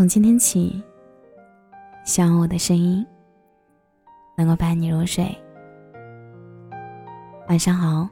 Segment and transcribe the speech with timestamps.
[0.00, 0.82] 从今天起，
[2.06, 3.06] 希望我的声音
[4.34, 5.26] 能够伴你入睡。
[7.50, 8.08] 晚上好，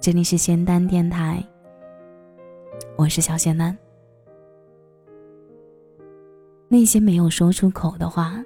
[0.00, 1.40] 这里是仙丹电台，
[2.96, 3.78] 我是小仙丹。
[6.66, 8.42] 那些没有说出口的话，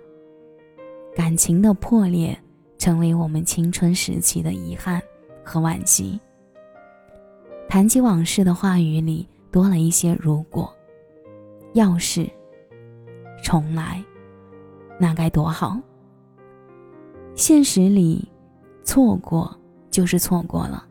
[1.16, 2.38] 感情的破裂，
[2.76, 5.00] 成为我们青春时期的遗憾
[5.42, 6.20] 和惋惜。
[7.66, 10.70] 谈起往事的话语里，多了一些如果。
[11.72, 12.28] 要是
[13.44, 14.02] 重来，
[14.98, 15.78] 那该多好。
[17.34, 18.28] 现实里，
[18.82, 19.56] 错过
[19.90, 20.84] 就是错过了，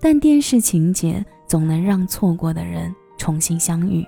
[0.00, 4.04] 但电视情节总能让错过的人重新相遇。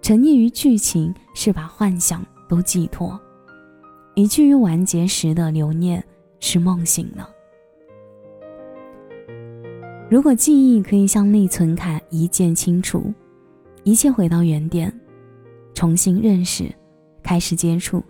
[0.00, 3.18] 沉溺于剧情，是把幻想都寄托；
[4.14, 6.02] 以至于完结时的留念，
[6.40, 7.28] 是梦醒了。
[10.08, 13.12] 如果记忆可以像内存卡一键清除。
[13.84, 14.92] 一切回到原点，
[15.74, 16.72] 重新认识，
[17.20, 18.00] 开始接触，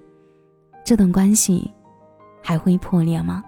[0.84, 1.70] 这段关系
[2.42, 3.42] 还会破裂吗？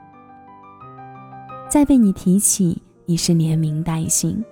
[1.69, 4.43] 再被你提起，已是连名带姓。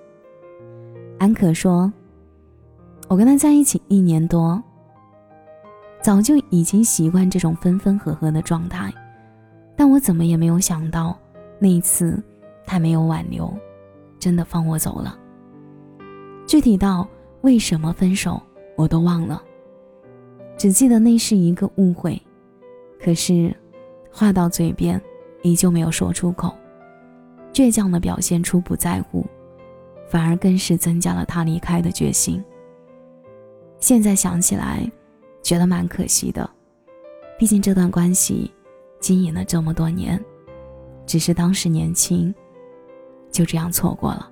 [1.19, 1.91] 安可说
[3.09, 4.63] ：“我跟他在一起一年多，
[6.03, 8.93] 早就已经习惯这种分分合合的状态，
[9.75, 11.19] 但我怎么也没有想到，
[11.59, 12.23] 那一次
[12.67, 13.51] 他没有挽留，
[14.19, 15.19] 真的放我走了。
[16.47, 17.09] 具体到……”
[17.43, 18.41] 为什么分手，
[18.77, 19.43] 我都忘了，
[20.57, 22.21] 只记得那是一个误会。
[23.01, 23.53] 可是，
[24.13, 25.01] 话到嘴边，
[25.43, 26.55] 依旧没有说出口，
[27.53, 29.27] 倔强的表现出不在乎，
[30.09, 32.43] 反而更是增加了他离开的决心。
[33.81, 34.89] 现在想起来，
[35.43, 36.49] 觉得蛮可惜的，
[37.37, 38.53] 毕竟这段关系
[39.01, 40.25] 经营了这么多年，
[41.07, 42.33] 只是当时年轻，
[43.33, 44.31] 就这样错过了。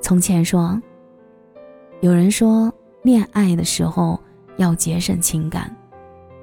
[0.00, 0.80] 从前说。
[2.02, 2.70] 有人说，
[3.02, 4.20] 恋爱的时候
[4.56, 5.72] 要节省情感，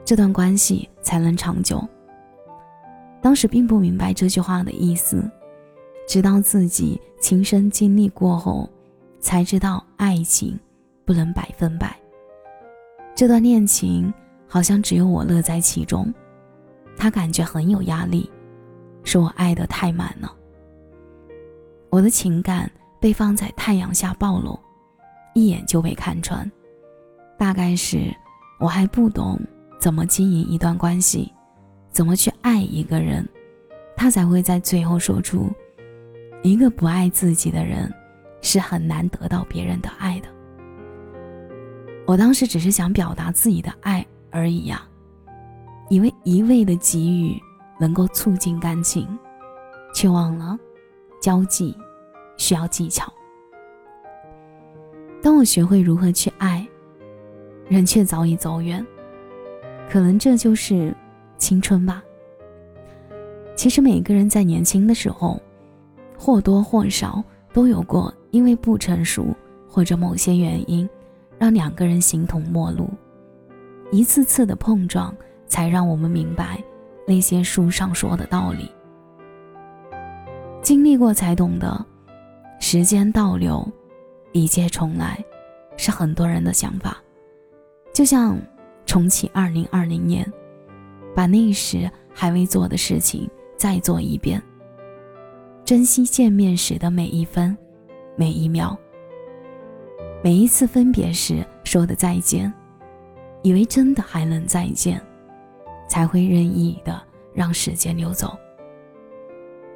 [0.05, 1.85] 这段关系才能长久。
[3.21, 5.29] 当时并不明白这句话的意思，
[6.07, 8.69] 直到自己亲身经历过后，
[9.19, 10.57] 才知道爱情
[11.03, 11.93] 不能百分百。
[13.13, 14.13] 这段恋情
[14.47, 16.13] 好像只有我乐在其中，
[16.95, 18.31] 他感觉很有压力，
[19.03, 20.33] 是我爱得太满了。
[21.89, 24.57] 我的情感被放在太阳下暴露。
[25.39, 26.49] 一眼就被看穿，
[27.37, 28.13] 大概是
[28.59, 29.39] 我还不懂
[29.79, 31.31] 怎么经营一段关系，
[31.91, 33.27] 怎么去爱一个人，
[33.95, 35.49] 他才会在最后说出：
[36.43, 37.89] 一个不爱自己的人，
[38.41, 40.27] 是很难得到别人的爱的。
[42.05, 44.81] 我当时只是想表达自己的爱而已呀，
[45.89, 47.41] 以为一味的给予
[47.79, 49.07] 能够促进感情，
[49.93, 50.57] 却忘了
[51.21, 51.77] 交际
[52.35, 53.09] 需要技巧。
[55.21, 56.65] 当我学会如何去爱，
[57.67, 58.85] 人却早已走远。
[59.89, 60.95] 可能这就是
[61.37, 62.03] 青春吧。
[63.55, 65.39] 其实每个人在年轻的时候，
[66.17, 69.35] 或多或少都有过因为不成熟
[69.67, 70.87] 或者某些原因，
[71.37, 72.89] 让两个人形同陌路。
[73.91, 75.13] 一次次的碰撞，
[75.47, 76.63] 才让我们明白
[77.07, 78.71] 那些书上说的道理。
[80.61, 81.85] 经历过才懂得，
[82.59, 83.67] 时间倒流。
[84.31, 85.23] 一切重来，
[85.77, 86.97] 是很多人的想法，
[87.93, 88.39] 就像
[88.85, 90.25] 重启二零二零年，
[91.15, 94.41] 把那时还未做的事情再做一遍。
[95.65, 97.55] 珍惜见面时的每一分、
[98.15, 98.77] 每一秒，
[100.23, 102.51] 每一次分别时说的再见，
[103.43, 105.01] 以为真的还能再见，
[105.87, 107.01] 才会任意的
[107.33, 108.37] 让时间流走。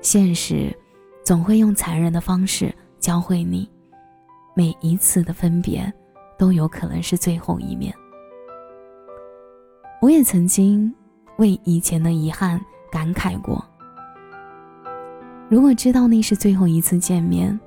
[0.02, 0.76] 现实
[1.24, 3.70] 总会用残忍的方式教会你。
[4.56, 5.92] 每一次的分别，
[6.38, 7.94] 都有可能是最后一面。
[10.02, 10.94] 我也曾经
[11.38, 12.60] 为以前的遗憾
[12.92, 13.64] 感慨过。
[15.50, 17.58] 如果知道那是最后一次见面，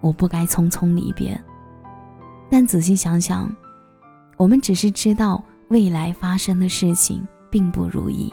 [0.00, 1.40] 我不该匆匆离别。
[2.50, 3.54] 但仔细想想，
[4.36, 8.32] 我们只是知道未来发生的事情并不如意，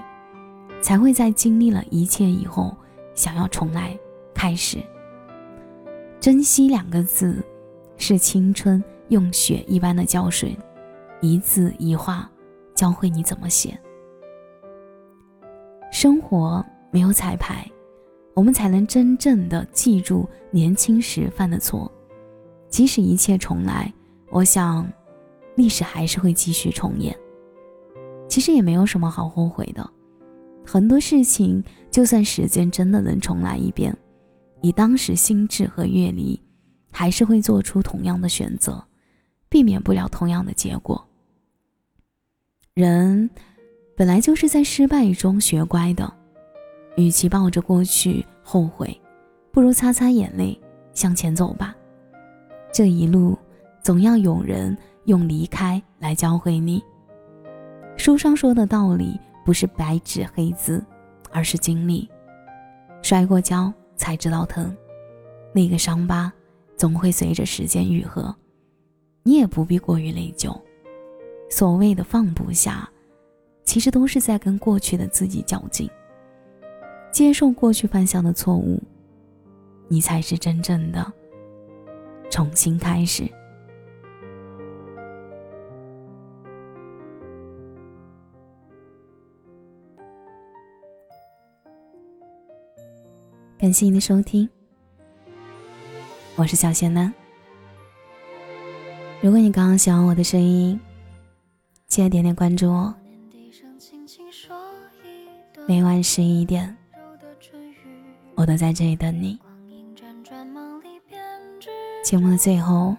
[0.82, 2.76] 才会在经历了一切以后，
[3.16, 3.98] 想要重来
[4.34, 4.80] 开始。
[6.20, 7.44] 珍惜两个字。
[8.02, 10.58] 是青春用血一般的胶水，
[11.22, 12.28] 一字一画
[12.74, 13.80] 教会你怎么写。
[15.92, 17.70] 生活没有彩排，
[18.34, 21.90] 我们才能真正的记住年轻时犯的错。
[22.70, 23.94] 即使一切重来，
[24.32, 24.92] 我想，
[25.56, 27.16] 历史还是会继续重演。
[28.28, 29.88] 其实也没有什么好后悔的，
[30.66, 33.96] 很多事情，就算时间真的能重来一遍，
[34.62, 36.42] 以当时心智和阅历。
[36.92, 38.84] 还是会做出同样的选择，
[39.50, 41.04] 避免不了同样的结果。
[42.74, 43.30] 人
[43.96, 46.12] 本来就是在失败中学乖的，
[46.96, 49.00] 与其抱着过去后悔，
[49.52, 50.60] 不如擦擦眼泪
[50.94, 51.76] 向前走吧。
[52.72, 53.38] 这一路
[53.82, 56.82] 总要有人用离开来教会你。
[57.98, 60.84] 书上说的道理不是白纸黑字，
[61.32, 62.10] 而是经历。
[63.02, 64.76] 摔过跤才知道疼，
[65.54, 66.32] 那个伤疤
[66.82, 68.36] 总会随着时间愈合。
[69.22, 70.60] 你也不必过于内疚。
[71.48, 72.90] 所谓的放不下，
[73.64, 75.88] 其实都是在跟过去的自己较劲。
[77.12, 78.82] 接受过去犯下的错误，
[79.90, 81.14] 你才是真正的
[82.32, 83.30] 重新开始。
[93.60, 94.50] 感谢您的收听，
[96.42, 97.14] 我是小仙男。
[99.22, 100.80] 如果你刚刚喜欢我的声音，
[101.86, 102.92] 记得点点关注哦。
[105.68, 106.76] 每晚十一点，
[108.34, 109.38] 我都在这里等你。
[112.04, 112.96] 节目的最后，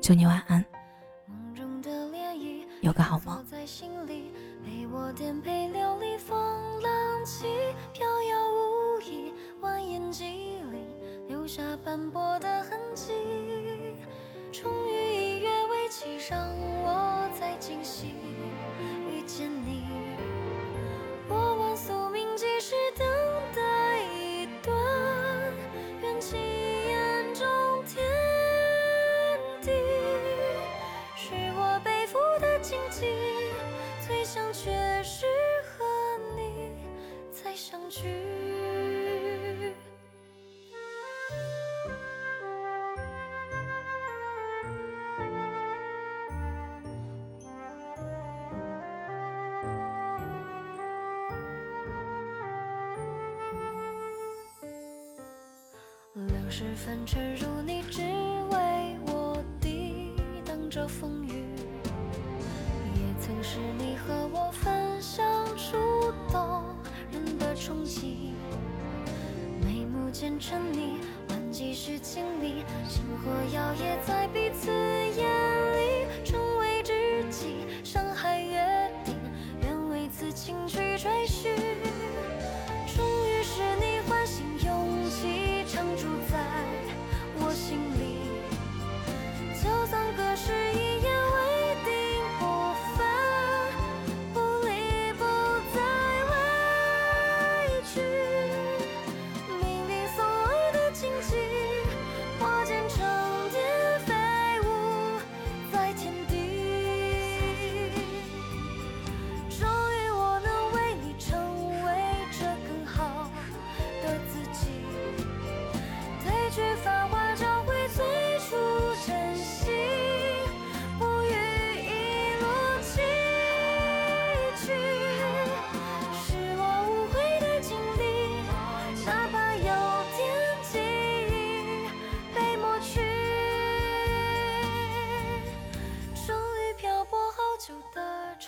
[0.00, 0.64] 祝你晚安，
[2.80, 3.44] 有个好梦。
[11.50, 13.12] 下斑驳的痕迹，
[14.52, 16.48] 终于以月为期，让
[16.84, 18.14] 我再惊喜
[19.10, 19.82] 遇见你。
[21.28, 23.04] 我问宿命，几时等
[23.52, 24.72] 待一段
[26.00, 28.00] 缘起眼中天
[29.60, 29.72] 地，
[31.16, 33.06] 是我背负的荆棘，
[34.06, 34.70] 最想却
[35.02, 35.26] 是
[35.64, 35.84] 和
[36.36, 36.70] 你
[37.32, 38.39] 再相聚。
[56.50, 60.10] 时分沉入你，只为我抵
[60.44, 61.44] 挡着风雨。
[62.92, 65.24] 也曾是你和我分享
[65.56, 66.64] 触动
[67.12, 68.32] 人的冲击。
[69.62, 70.96] 眉目间沉溺，
[71.28, 75.24] 换几世经历，星火摇曳在彼此眼
[75.76, 77.64] 里，成为知己。
[77.84, 79.14] 山海约定，
[79.62, 80.56] 愿为此情。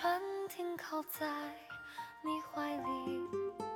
[0.03, 1.29] 船停靠在
[2.25, 3.72] 你怀里。